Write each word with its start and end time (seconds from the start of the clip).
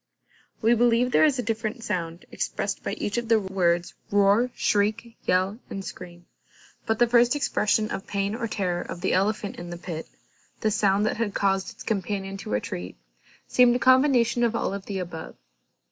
We 0.63 0.73
believe 0.73 1.11
there 1.11 1.25
is 1.25 1.37
a 1.37 1.43
different 1.43 1.83
sound 1.83 2.25
expressed 2.31 2.81
by 2.81 2.93
each 2.93 3.19
of 3.19 3.27
the 3.27 3.39
words, 3.39 3.93
roar, 4.09 4.49
shriek, 4.55 5.15
yell, 5.25 5.59
and 5.69 5.85
scream: 5.85 6.25
but 6.87 6.97
the 6.97 7.05
first 7.05 7.35
expression 7.35 7.91
of 7.91 8.07
pain 8.07 8.33
or 8.33 8.47
terror 8.47 8.81
of 8.81 9.01
the 9.01 9.13
elephant 9.13 9.57
in 9.57 9.69
the 9.69 9.77
pit, 9.77 10.07
the 10.61 10.71
sound 10.71 11.05
that 11.05 11.17
had 11.17 11.35
caused 11.35 11.69
its 11.69 11.83
companion 11.83 12.35
to 12.37 12.49
retreat, 12.49 12.97
seemed 13.47 13.75
a 13.75 13.77
combination 13.77 14.43
of 14.43 14.55
all 14.55 14.71
the 14.79 14.97
above. 14.97 15.35